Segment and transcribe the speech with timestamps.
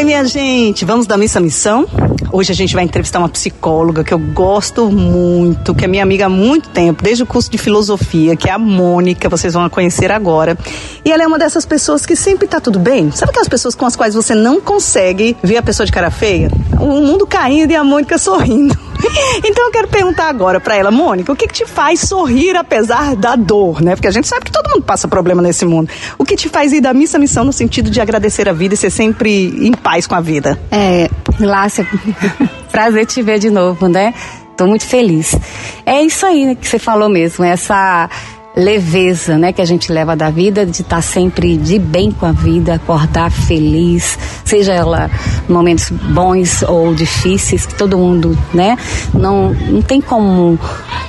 [0.00, 1.86] Oi, minha gente, vamos da missa missão?
[2.32, 6.24] Hoje a gente vai entrevistar uma psicóloga que eu gosto muito, que é minha amiga
[6.24, 9.68] há muito tempo, desde o curso de filosofia, que é a Mônica, vocês vão a
[9.68, 10.56] conhecer agora.
[11.04, 13.10] E ela é uma dessas pessoas que sempre tá tudo bem.
[13.10, 16.50] Sabe aquelas pessoas com as quais você não consegue ver a pessoa de cara feia?
[16.80, 18.74] O mundo caindo e a Mônica sorrindo.
[19.44, 23.16] Então eu quero perguntar agora para ela, Mônica, o que, que te faz sorrir apesar
[23.16, 23.94] da dor, né?
[23.94, 25.90] Porque a gente sabe que todo mundo passa problema nesse mundo.
[26.18, 28.74] O que te faz ir da missa à missão no sentido de agradecer a vida
[28.74, 30.56] e ser sempre em paz com a vida?
[30.70, 31.84] É, Lácia,
[32.70, 34.14] prazer te ver de novo, né?
[34.56, 35.36] Tô muito feliz.
[35.84, 38.08] É isso aí que você falou mesmo, essa
[38.54, 42.26] leveza, né, que a gente leva da vida, de estar tá sempre de bem com
[42.26, 45.10] a vida, acordar feliz, seja ela
[45.48, 48.76] momentos bons ou difíceis, que todo mundo, né,
[49.14, 50.58] não, não tem como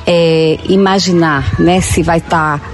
[0.05, 2.65] é, imaginar, né, se vai estar tá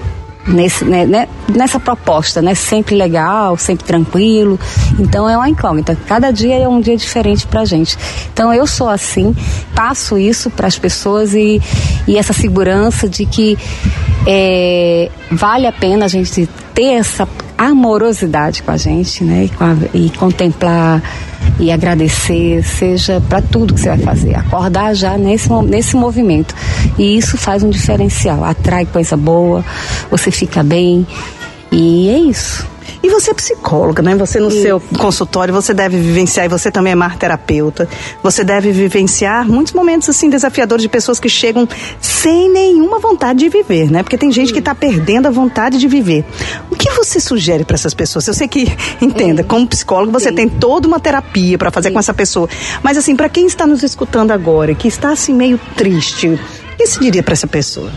[0.47, 2.55] nesse, né, né, nessa proposta, né?
[2.55, 4.59] Sempre legal, sempre tranquilo.
[4.99, 5.97] Então é uma incógnita.
[6.07, 7.97] Cada dia é um dia diferente pra gente.
[8.31, 9.35] Então eu sou assim,
[9.75, 11.61] passo isso para as pessoas e,
[12.07, 13.57] e essa segurança de que
[14.25, 17.27] é, vale a pena a gente ter essa
[17.57, 19.45] amorosidade com a gente, né?
[19.45, 21.01] E, a, e contemplar
[21.59, 24.35] e agradecer, seja para tudo que você vai fazer.
[24.35, 26.53] Acordar já nesse, nesse movimento.
[26.97, 28.43] E isso faz um diferencial.
[28.43, 29.65] Atrai coisa boa,
[30.09, 31.05] você fica bem.
[31.71, 32.76] E é isso.
[33.01, 34.15] E você é psicóloga, né?
[34.15, 34.61] Você no Isso.
[34.61, 37.87] seu consultório, você deve vivenciar, e você também é marterapeuta,
[38.23, 41.67] você deve vivenciar muitos momentos assim desafiadores de pessoas que chegam
[42.01, 44.03] sem nenhuma vontade de viver, né?
[44.03, 46.25] Porque tem gente que está perdendo a vontade de viver.
[46.69, 48.27] O que você sugere para essas pessoas?
[48.27, 48.71] Eu sei que,
[49.01, 50.35] entenda, como psicólogo, você Sim.
[50.35, 51.93] tem toda uma terapia para fazer Sim.
[51.93, 52.49] com essa pessoa.
[52.81, 56.39] Mas assim, para quem está nos escutando agora, que está assim meio triste, o
[56.77, 57.91] que se diria para essa pessoa?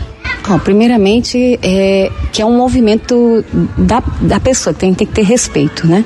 [0.47, 3.45] Bom, primeiramente, é, que é um movimento
[3.77, 6.03] da, da pessoa, tem, tem que ter respeito, né?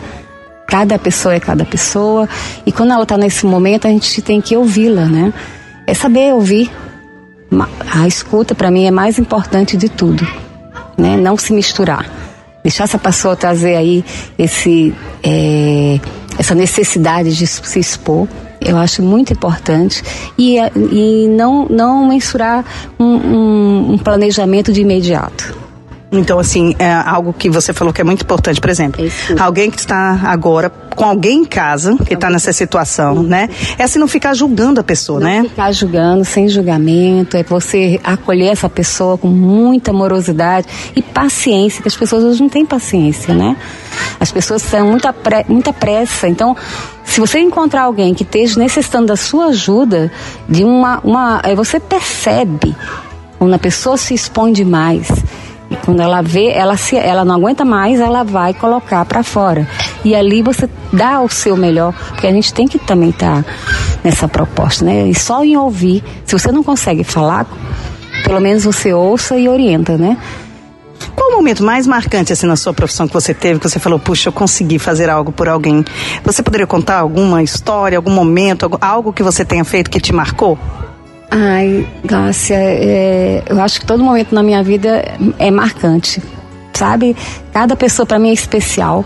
[0.68, 2.28] Cada pessoa é cada pessoa,
[2.66, 5.34] e quando ela está nesse momento, a gente tem que ouvi-la, né?
[5.88, 6.70] É saber ouvir.
[7.94, 10.28] A escuta, para mim, é mais importante de tudo,
[10.98, 11.16] né?
[11.16, 12.10] Não se misturar.
[12.62, 14.04] Deixar essa pessoa trazer aí
[14.38, 16.00] esse, é,
[16.38, 18.28] essa necessidade de se expor,
[18.66, 20.04] eu acho muito importante
[20.38, 20.58] e,
[20.92, 22.66] e não, não mensurar
[23.00, 25.65] um, um, um planejamento de imediato.
[26.20, 29.36] Então, assim, é algo que você falou que é muito importante, por exemplo, Isso.
[29.40, 33.50] alguém que está agora com alguém em casa que está nessa situação, né?
[33.78, 35.44] É assim não ficar julgando a pessoa, não né?
[35.44, 41.88] Ficar julgando, sem julgamento, é você acolher essa pessoa com muita amorosidade e paciência, que
[41.88, 43.58] as pessoas hoje não têm paciência, né?
[44.20, 46.56] As pessoas têm muita, pre muita pressa, então
[47.04, 50.12] se você encontrar alguém que esteja necessitando da sua ajuda,
[50.50, 52.76] de uma, uma, você percebe
[53.38, 55.08] quando a pessoa se expõe demais.
[55.70, 59.68] E quando ela vê, ela, se, ela não aguenta mais, ela vai colocar para fora.
[60.04, 63.50] E ali você dá o seu melhor, porque a gente tem que também estar tá
[64.04, 65.08] nessa proposta, né?
[65.08, 67.48] E só em ouvir, se você não consegue falar,
[68.24, 70.18] pelo menos você ouça e orienta, né?
[71.16, 73.98] Qual o momento mais marcante assim na sua profissão que você teve, que você falou,
[73.98, 75.84] puxa, eu consegui fazer algo por alguém?
[76.24, 80.58] Você poderia contar alguma história, algum momento, algo que você tenha feito que te marcou?
[81.38, 85.04] Ai, Gácia, é, eu acho que todo momento na minha vida
[85.38, 86.24] é marcante,
[86.72, 87.14] sabe?
[87.52, 89.04] Cada pessoa para mim é especial,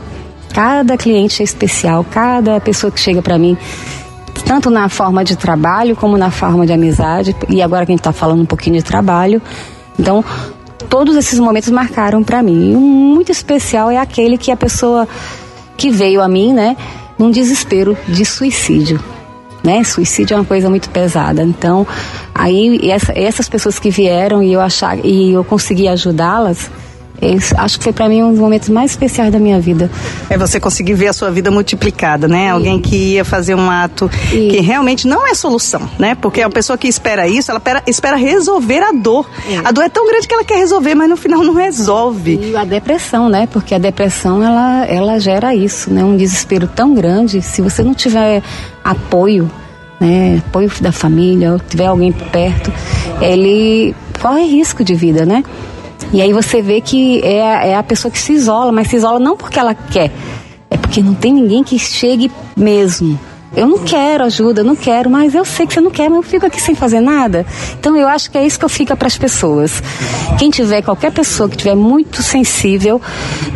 [0.53, 3.57] cada cliente é especial, cada pessoa que chega para mim,
[4.45, 8.01] tanto na forma de trabalho como na forma de amizade, e agora que a gente
[8.01, 9.41] está falando um pouquinho de trabalho,
[9.97, 10.23] então
[10.88, 12.73] todos esses momentos marcaram para mim.
[12.73, 15.07] E um muito especial é aquele que a pessoa
[15.75, 16.78] que veio a mim, né,
[17.17, 19.00] num desespero de suicídio.
[19.69, 19.84] Né?
[19.84, 21.44] Suicídio é uma coisa muito pesada.
[21.44, 21.85] Então,
[22.34, 26.72] aí essa, essas pessoas que vieram e eu achar e eu consegui ajudá-las,
[27.22, 29.91] esse, acho que foi para mim um dos momentos mais especiais da minha vida.
[30.29, 32.46] É você conseguir ver a sua vida multiplicada, né?
[32.46, 32.53] Isso.
[32.53, 34.50] Alguém que ia fazer um ato isso.
[34.50, 36.16] que realmente não é solução, né?
[36.16, 39.29] Porque a pessoa que espera isso, ela espera, espera resolver a dor.
[39.49, 39.67] É.
[39.67, 42.40] A dor é tão grande que ela quer resolver, mas no final não resolve.
[42.41, 43.47] E a depressão, né?
[43.52, 46.03] Porque a depressão ela, ela gera isso, né?
[46.03, 47.41] Um desespero tão grande.
[47.41, 48.41] Se você não tiver
[48.84, 49.52] apoio,
[49.99, 50.41] né?
[50.47, 52.72] Apoio da família, ou tiver alguém perto,
[53.22, 55.43] ele corre risco de vida, né?
[56.11, 59.19] E aí você vê que é, é a pessoa que se isola, mas se isola
[59.19, 60.11] não porque ela quer,
[60.69, 63.19] é porque não tem ninguém que chegue mesmo.
[63.55, 66.17] Eu não quero ajuda, eu não quero, mas eu sei que você não quer, mas
[66.17, 67.46] eu fico aqui sem fazer nada.
[67.79, 69.81] Então eu acho que é isso que eu fico para as pessoas.
[70.37, 73.01] Quem tiver, qualquer pessoa que tiver muito sensível,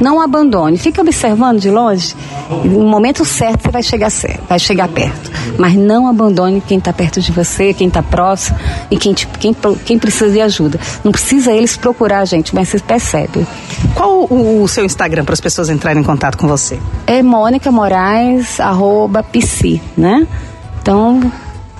[0.01, 0.77] não abandone.
[0.77, 2.15] Fica observando de longe.
[2.63, 5.31] No momento certo você vai chegar certo, vai chegar perto.
[5.57, 8.57] Mas não abandone quem está perto de você, quem está próximo
[8.89, 9.55] e quem, quem,
[9.85, 10.79] quem precisa de ajuda.
[11.03, 13.45] Não precisa eles procurar a gente, mas você percebe.
[13.93, 16.79] Qual o, o seu Instagram para as pessoas entrarem em contato com você?
[17.05, 20.27] É Mônica Moraes, arroba psi, né?
[20.81, 21.31] Então,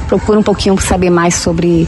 [0.08, 1.88] procura um pouquinho saber mais sobre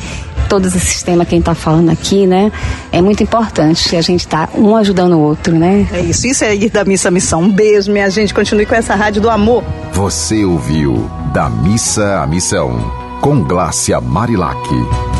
[0.49, 2.51] todos esses temas que a gente está falando aqui, né?
[2.91, 5.87] É muito importante a gente estar tá um ajudando o outro, né?
[5.91, 7.41] É isso, isso é ir da Missa Missão.
[7.41, 8.33] Um beijo, minha gente.
[8.33, 9.63] Continue com essa rádio do amor.
[9.93, 12.91] Você ouviu Da Missa à Missão,
[13.21, 15.14] com Glácia Marilac.